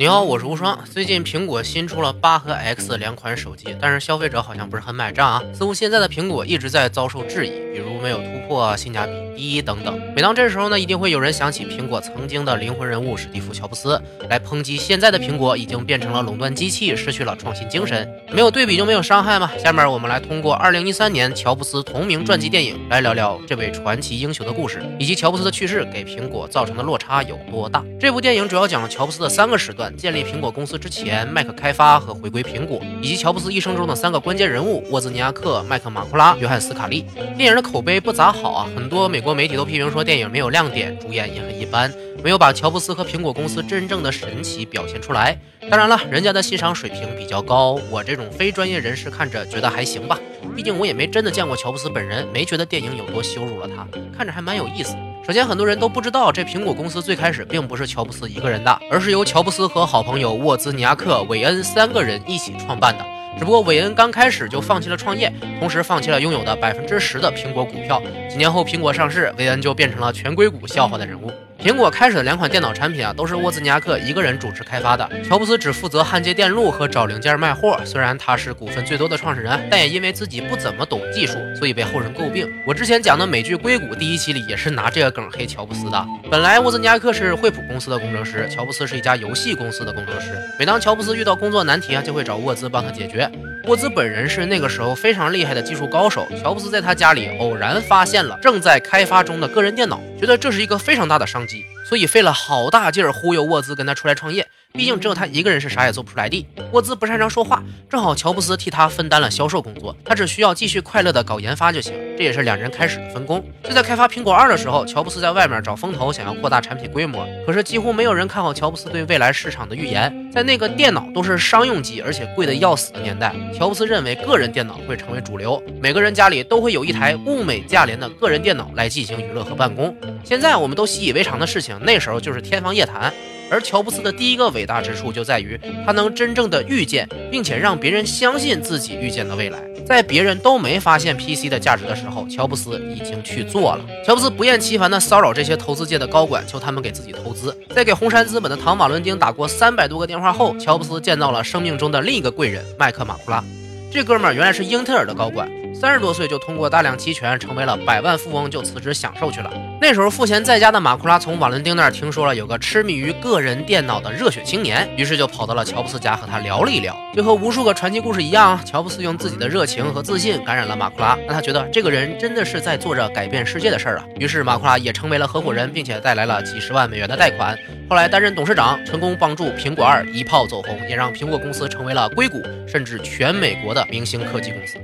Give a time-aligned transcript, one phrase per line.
[0.00, 0.82] 你好，我是无双。
[0.90, 5.42] 最近苹果新出了八和 X 两款手机，但是消费者好像不是很买账啊。
[5.52, 10.00] 似乎现在的苹果一直在遭受质疑，比如没有突破、性价比低等等。
[10.16, 14.00] 每当这时候呢，一定会有人想起苹果曾经的灵魂人物史蒂夫·乔布斯，
[14.30, 18.10] 来抨击现在的苹果已经变成了垄断机器，失去了创新精神。
[18.32, 19.50] 没有对比就没有伤害嘛。
[19.58, 27.84] 下面我们来通过2013年乔布斯同名传记电影来聊聊这位传奇英雄的故事，以及乔布斯的去世给苹果造成的落有多大。
[27.98, 30.78] 这部电影主要讲了乔布斯的三个时段：建立苹果公司。
[30.78, 37.04] 之前，麦克开发和回归苹果，以及乔布斯一生中的三个关键人物：沃兹尼亚克、麦克马库拉、约翰斯卡利。
[37.36, 41.92] 电影的口碑不咋好啊，很多美国媒体都批评说电影没有亮点，主演也很一般，
[42.22, 45.38] 没有把乔布斯和苹果公司真正的神奇表现出来。
[45.70, 50.18] 当然了，人家的欣赏水平比较高，我这种非专业人士看着觉得还行吧。
[50.54, 54.96] 毕竟我也没真的见过乔布斯本人，没觉得电影有多羞辱了他，看着还蛮有意思。
[55.26, 63.04] 首先，很多人都不知道，这苹果公司最开始并不是乔布斯一个人的，而是由乔布斯和好朋友沃兹尼亚克、韦恩三个人一起创办的。
[63.38, 68.02] 只不过韦恩刚开始就放弃了创业，同时放弃了拥有的百分之十的苹果股票。
[68.28, 71.30] 几年后，苹果上市，韦恩就变成了全硅谷笑话的人物。
[71.62, 77.78] 苹果开始的两款电脑产品啊，都是沃兹尼亚克一个人主持开发的，乔布斯只负责焊接电路和找零件卖货。
[77.84, 82.50] 虽然他是股份最多的创始人，但也因为自己不怎么懂技术，所以被后人诟病。
[82.66, 86.06] 我之前讲的美剧《硅谷》第一期里也是拿这个梗黑乔布斯的。
[86.30, 90.28] 本来沃兹尼亚克是惠普公司的工程师，乔布斯是一家游戏公司的工程师。
[90.58, 93.30] 每当乔布斯遇到工作难题啊，就会找沃兹帮他解决。
[93.64, 101.64] 沃兹本人是那个时候非常厉害的技术高手，乔布斯在他家里偶然发现了正在开发中的个人电脑，觉得这是一个非常大的商机。
[101.84, 106.46] 所以费了好大劲儿忽悠沃兹跟他出来创业，毕竟只有他一个人是啥也做不出来的。
[106.72, 111.92] 沃兹不擅长说话，正好乔布斯替他分担了销售工作，他只需要继续快乐的搞研发就行。
[112.16, 113.44] 这也是两人开始的分工。
[113.64, 120.30] 就在开发苹果二的时候，乔布斯在外面找风投，想要扩大产品规模，可是几乎没有人看好乔布斯对未来市场的预言。
[120.30, 129.94] 在那个电脑都是商用机，而且贵的要死的年代，乔布斯认为个人电脑会成为主流，每个人家里都会有一台物美价廉的个人电脑来进行娱乐和办公。
[130.22, 133.12] 现在我们都习以为常的事情，那时候就是天方夜谭。
[133.50, 139.58] 而乔布斯的第一个伟大之处就在于，他能真正的预见，并且让别人相信自己预见的未来。
[139.84, 143.84] 在别人都没发现 PC 的价值的时候，乔布斯已经去做了。
[144.06, 147.56] 乔布斯不厌其烦地骚扰这些投资界的高管，求他们给自己投资。
[147.74, 153.42] 在给红杉资本的唐·马伦丁打过三百多个电话后，乔布斯见到了生命中的另一个贵人麦克马库拉。
[153.90, 155.50] 这哥们儿原来是英特尔的高管。
[155.80, 159.50] 三十多岁就通过大量期权成为了百万富翁，就辞职享受去了。
[159.80, 166.94] 那时候赋闲在家的马库拉从瓦伦丁那儿听说了有个痴迷于个人电脑的热血青年，于是就跑到了乔布斯家和他聊了一聊。
[167.16, 174.04] 就和无数个传奇故事一样，乔布斯用自己的热情和自信感染了马库拉，让他觉得这个人真的是在做着改变世界的事儿啊。
[174.18, 177.58] 于是马库拉也成为了合伙人，并且带来了几十万美元的贷款。
[177.88, 184.78] 后来担任董事长，成功帮助苹果二一炮走红，也让苹果公司成为了硅谷甚至全美国的明星科技公司。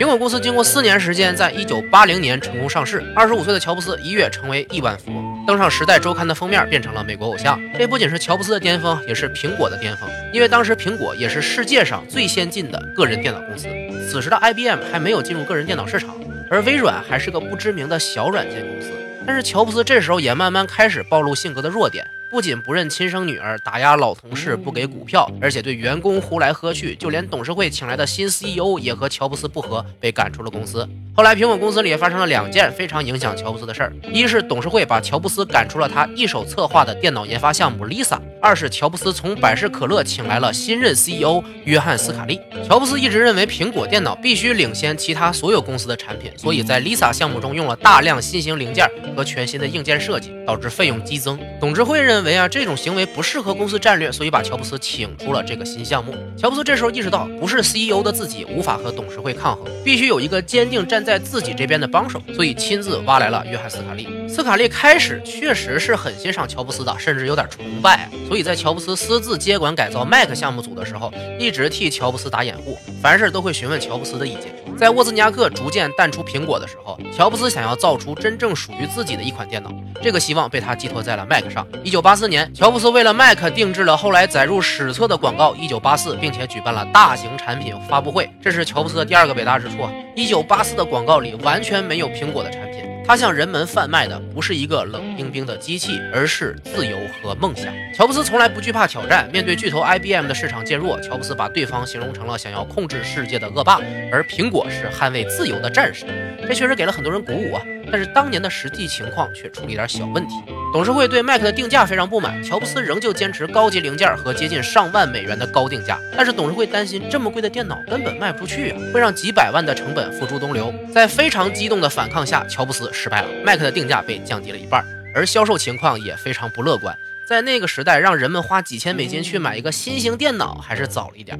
[0.00, 3.04] 苹果公司经过四年时间，在一九八零年成功上市。
[3.14, 7.60] 二十五岁的乔布斯一跃成为亿万富翁，登上《时代周刊》的封面，变成了美国偶像。
[7.78, 13.68] 这不仅是乔布斯的巅峰，也是苹果的巅峰，因为当时苹果也是世界上最先进的个人电脑公司。
[14.10, 16.18] 此时的 IBM 还没有进入个人电脑市场，
[16.50, 18.88] 而微软还是个不知名的小软件公司。
[19.26, 22.06] 但是乔布斯这时候也慢慢开始暴露性格的弱点。
[22.30, 30.88] 不仅不认亲生女儿，打压老同事，不给股票，而且对员工呼来喝去，就连董事会请来的新 CEO 也和乔布斯不和，被赶出了公司。
[31.12, 42.40] 后来，苹果公司里也发生了两件非常影响乔布斯的事儿：一是董事会把乔布斯赶出了他一手策划的电脑研发项目 Lisa；二是乔布斯从百事可乐请来了新任 CEO 约翰斯卡利。
[42.64, 51.36] 乔布斯一直认为苹果电脑必须领先其他所有公司的产品，所以在 Lisa 项目中用了大量新型零件和全新的硬件设计，导致费用激增。
[51.60, 52.19] 董事会认。
[52.20, 56.14] 认为啊，这种行为不适合公司战略，所以把乔布斯请出了这个新项目。
[56.36, 64.06] 乔布斯这时候意识到，不是 CEO 的自己无法和董事会抗衡，必须有一个坚定站在自己这边的帮手，所以亲自挖来了约翰斯卡利。
[64.28, 74.59] 斯卡利开始确实是很欣赏乔布斯的，甚至有点崇拜，所以在乔布斯私自接管改造 Mac 项目组的时候，一直替乔布斯打掩护，凡事都会询问乔布斯的意见。
[74.80, 81.68] 在沃兹尼亚克逐渐淡出苹果的时候，乔布斯想要造出真正属于自己的一款电脑，这个希望被他寄托在了 Mac 上。
[81.84, 88.30] 一九八四年，乔布斯为了 Mac 定制了后来载入史册的广告《一九八四》，并且举办了大型产品发布会。
[88.40, 89.86] 这是乔布斯的第二个伟大之处。
[90.16, 92.69] 一九八四的广告里完全没有苹果的产品，
[93.10, 97.74] 他向人们贩卖的不是一个冷冰冰的机器，而是自由和梦想。
[97.92, 103.80] 乔布斯从来不惧怕挑战，面对巨头 IBM 的市场渐弱，乔布斯把对方形容成了想要控制世界的恶霸，
[104.12, 106.06] 而苹果是捍卫自由的战士。
[106.46, 107.62] 这确实给了很多人鼓舞啊！
[107.90, 110.34] 但是当年的实际情况却出了一点小问题。
[110.72, 115.98] 董事会对 Mac 的定价非常不满，乔布斯仍旧坚持高级零件和接近上万美元的高定价。
[116.16, 120.72] 但是董事会担心这么贵的电脑根本卖不出去啊，会让几百万的成本付诸东流。
[120.94, 124.84] 在非常激动的反抗下，乔布斯失败了，Mac 的定价被降低了一半，
[125.14, 126.96] 而销售情况也非常不乐观。
[127.28, 131.38] 在那个时代，让人们花几千美金去买一个新型电脑还是早了一点。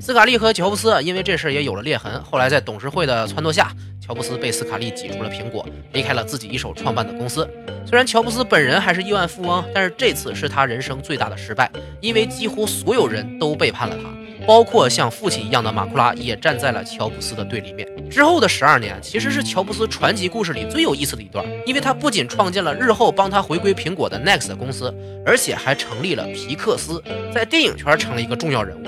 [0.00, 2.22] 斯卡利和乔布斯因为这事也有了裂痕。
[2.22, 3.72] 后来在董事会的撺掇下，
[4.04, 7.48] 乔布斯被斯卡利挤出了苹果，离开了自己一手创办的公司。
[7.86, 11.70] 虽然乔布斯本人还是亿万富翁，但是这次是他人生最大的失败，
[12.00, 14.10] 因为几乎所有人都背叛了他。
[14.44, 17.88] 包括像父亲一样的马库拉也站在了乔布斯的对立面。
[18.10, 24.92] 之后的十二年其实是乔布斯传奇故事里最有意思的一段，因为他不仅创建了日后帮他回归苹果的 Next 公司，
[25.24, 27.00] 而且还成立了皮克斯，
[27.32, 28.84] 在电影圈成了一个重要人物。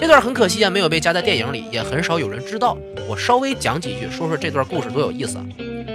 [0.00, 2.74] 这段很可惜啊，没有被加在电影里，也很少有人知道。
[3.06, 5.38] 我稍微讲几句，说说这段故事多有意思。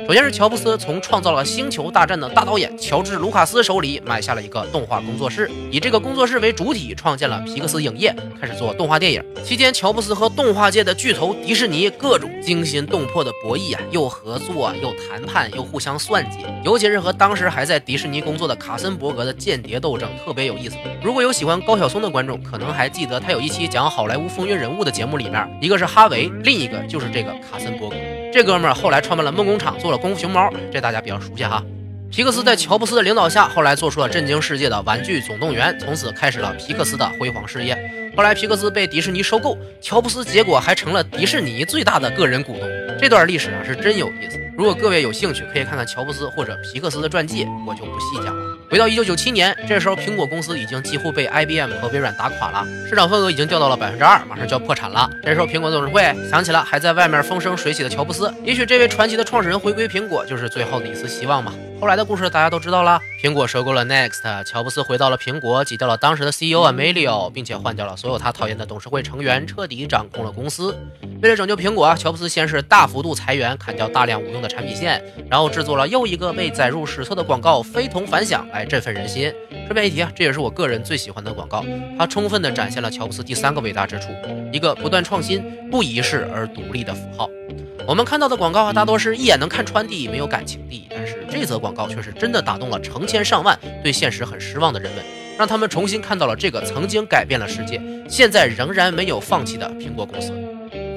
[0.07, 9.23] 首先是乔布斯从创造了《星球大战》的大导演乔治·卢卡斯手里买下了一个动画工作室，以这个工作室为主体创建了皮克斯影业，开始做动画电影。
[9.43, 20.75] 期间，乔布斯和动画界的巨头迪士尼各种惊心动魄的博弈啊，又合作又谈判又互相算计，尤其是和当时还在迪士尼工作的卡森伯格的间谍斗争，特别有意思。
[21.03, 27.95] 如果有喜欢高晓松的观众，可能还记得他有一期讲好莱坞风云人物的节目里面，一个是哈维，另一个就是这个卡森伯格。
[28.35, 31.63] 这哥们儿后来创办了梦工厂，做了功夫熊猫，这大家比较熟悉哈。
[32.11, 37.77] 皮克斯在乔布斯的领导下，后来做出了震惊世界的《玩具总动员》，从此开始了皮克斯的辉煌事业。
[38.13, 42.67] 后来皮克斯被迪士尼收购，乔布斯结果还成了迪士尼最大的个人股东。
[42.99, 48.57] 这段历史啊是真有意思，如果各位有兴趣，可以看看乔布斯或者皮克斯的传记，我就不细讲了。
[48.69, 55.09] 回到一九九七年，这时候苹果公司已经几乎被 IBM 和微软打垮了，市场份额已经掉到了百分之二，马上就要破产了。
[55.23, 61.53] 这时候苹果董事会想起了还在外面风生水起的乔布斯，也许这位传奇的创始人回归苹果就是最后的一丝希望吧。
[61.81, 70.75] 后来的故事大家都知道了，苹果收购了 Next，乔布斯回到了苹果，挤掉了当时的 CEO Amelio，并且换掉了所有他讨厌的董事会成员，彻底掌控了公司。
[71.21, 79.31] 为了拯救苹果，乔布斯先是大幅度裁员，砍掉大量无用的产品线，然后制作了又一个被载入史册的广告，非同凡响，来振奋人心。
[79.49, 81.65] 顺便一提啊，这也是我个人最喜欢的广告，
[81.97, 84.09] 它充分的展现了乔布斯第三个伟大之处：
[84.51, 87.29] 一个不断创新、不遗世而独立的符号。
[87.87, 90.87] 我们看到的广告，大多是一眼能看穿的，没有感情的。
[90.89, 95.03] 但是这则广告却是真的打动了成千上万对现实很失望的人们，
[95.37, 100.31] 让他们重新看到了这个曾经改变了世界，现在仍然没有放弃的苹果公司。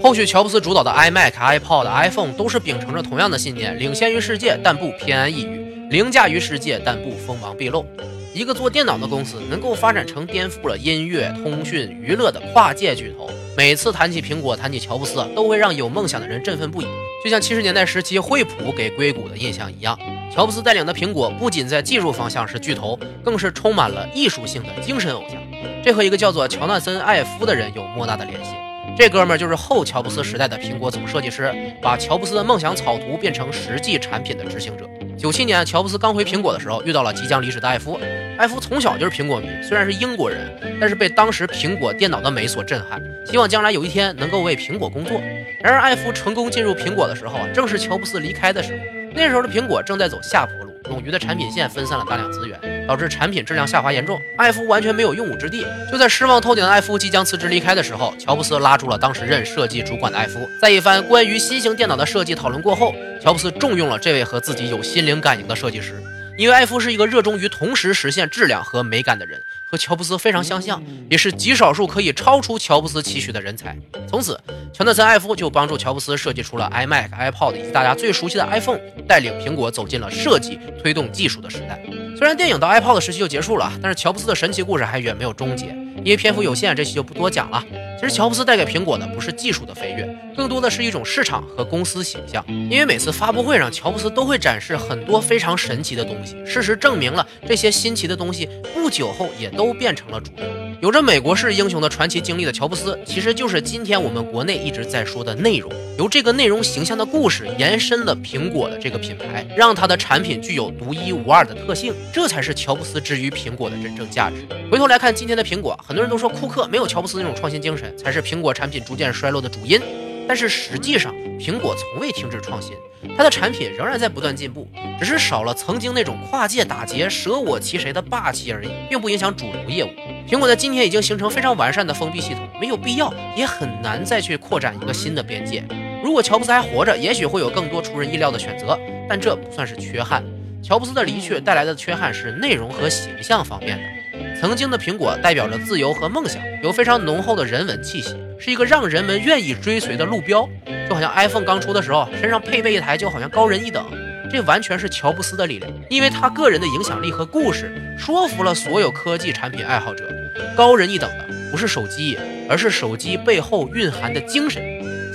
[0.01, 5.49] 后续乔布斯主导的 iMac、iPod、iPhone 都是秉承着同样的信念：领先于世界，但不偏安一隅；
[5.91, 7.85] 凌驾于世界，但不锋芒毕露。
[8.33, 13.29] 一个做电脑的公司能够发展成颠覆了音乐、通讯、娱乐的跨界巨头。
[13.57, 16.87] 每次谈起苹果，谈起乔布斯，都会让有梦想的人振奋不已。
[17.25, 19.99] 就像七十年代时期惠普给硅谷的印象一样，
[20.33, 25.37] 乔布斯带领的苹果不仅在技术方向是巨头，更是充满了艺术性的精神偶像。
[25.83, 28.53] 这和一个叫做乔纳森·艾夫的人有莫大的联系。
[28.99, 34.91] 这哥们儿就是后乔布斯时代的苹果总设计师，把乔布斯的梦想草图变成实际产品的执行者。
[35.17, 37.97] 九七年，乔布斯刚回苹果的时候，遇到了即将离职的艾夫。
[38.37, 40.51] 艾夫从小就是苹果迷，虽然是英国人，
[40.81, 45.21] 但是被当时苹果电脑的美所震撼，希望将来有一天能够为苹果工作。
[45.63, 48.81] 然而，艾夫成功进入苹果的时候，正是乔布斯离开的时候。
[49.15, 54.21] 那时候的苹果正在走下坡路，冗余的产品线分散了大量资源，导致产品质量下滑严重。
[54.39, 55.67] 艾夫完全没有用武之地。
[55.93, 66.03] 就在失望透顶的艾夫即将辞职离开的时候，乔布斯拉住了当时任设计主管的艾夫，在一番关于新型电脑的设计讨论过后，乔布斯重用了这位和自己有心灵感应的设计师。
[66.39, 70.81] 因为艾夫是一个热衷于同时实现质量和美感的人，和乔布斯非常相像，
[71.11, 73.77] 也是极少数可以超出乔布斯期许的人才。
[74.09, 74.41] 从此，
[74.73, 78.79] 乔纳森·艾夫就帮助乔布斯设计出了 iMac、iPod 以及大家最熟悉的 iPhone，
[79.09, 81.83] 带领苹果走进了设计推动技术的时代。
[82.17, 85.67] 虽然电影到 iPod 时期就结束了，但是乔布斯的神奇故事还远没有终结。
[86.05, 87.63] 因为篇幅有限，这期就不多讲了。
[88.01, 92.45] 其实乔布斯带给苹果的不是技术的飞跃，更多的是一种市场和公司形象。
[92.47, 96.37] 因为每次发布会上，乔布斯都会展示很多非常神奇的东西。
[96.47, 100.47] 事实证明了，这些新奇的东西不久后也都变成了主流。
[100.81, 105.69] 有着美国式英雄的传奇经历的乔布斯，其实就是今天我们国内一直在说的内容。
[105.99, 114.47] 由这个内容形象的故事延伸了苹果的这个品牌，让它的产品具有独一无二的特性，这才是乔布斯之于苹果的真正价值。
[114.71, 119.81] 回头来看今天的苹果，很多人都说库克没有乔布斯那种创新精神，才是苹果产品逐渐衰落的主因。
[120.27, 122.77] 但是实际上，苹果从未停止创新，
[123.17, 124.69] 它的产品仍然在不断进步，
[124.99, 129.89] 只是少了曾经那种跨界打劫、舍我其谁的霸气而已，并不影响主流业务。
[130.29, 135.65] 苹果在今天已经形成非常完善的封闭系统，没有必要，也很难再去扩展一个新的边界。
[136.05, 138.79] 如果乔布斯还活着，也许会有更多出人意料的选择，
[139.09, 140.23] 但这不算是缺憾。
[140.63, 143.98] 乔布斯的离去带来的缺憾是内容和形象方面的。
[144.41, 150.49] 曾经的苹果代表着自由和梦想，有非常浓厚的人文气息，是一个让人们愿意追随的路标。
[150.89, 153.85] 就好像 iPhone 刚出的时候，身上配备一台就好像高人一等。
[154.31, 160.09] 这完全是乔布斯的力量，因为他个人的影响力和故事说服了所有科技产品爱好者。
[160.57, 162.17] 高人一等的不是手机，
[162.49, 164.63] 而是手机背后蕴含的精神。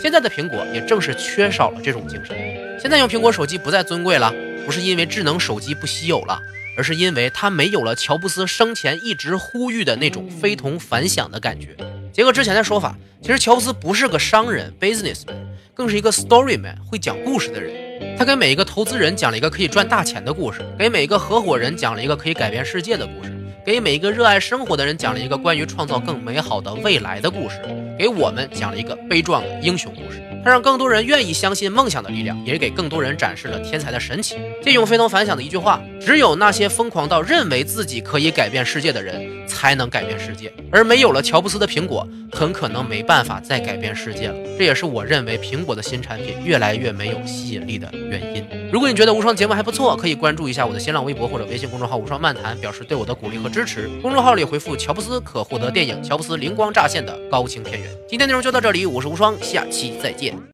[0.02, 2.36] 现在的苹果也正是缺少了这种精神。
[2.78, 4.34] 现在用苹果手机不再尊贵了，
[4.66, 6.42] 不是因为智能手机不稀有了，
[6.78, 11.76] 而是因为他没有了乔布斯生前一直呼吁的那种非同凡响的感觉。
[12.12, 15.36] 结合之前的说法，其实乔布斯不是个商人 （businessman），
[15.74, 17.74] 更是一个 storyman，会讲故事的人。
[18.18, 23.32] 他给每一个投资人讲了一个可以赚大钱的故事，给每一个合伙人讲了一个可以改变世界的故事，
[23.66, 27.60] 给每一个热爱生活的人讲了一个关于创造更美好的未来的故事，
[27.98, 30.22] 给我们讲了一个悲壮的英雄故事。
[30.44, 34.36] 他让更多人愿意相信梦想的力量，也给更多人展示了天才的神奇。
[34.64, 40.52] 借用非同凡响的一句话：只有那些疯狂到认为自己可以改变世界的人，才能改变世界。
[40.72, 44.36] 而没有了乔布斯的苹果，很可能没办法再改变世界了。
[44.58, 48.44] 这也是我认为苹果的新产品越来越没有吸引力的原因。
[48.72, 53.90] 如果你觉得无双节目还不错，可以关注一下我的新浪微博或者微信公众号“无双漫谈”，表示对我的鼓励和支持。
[54.02, 57.90] 公众号里回复“乔布斯”可获得电影《乔布斯灵光乍现》的高清片源。
[58.08, 60.34] 今天内容就到这里，我是无双，下期再见。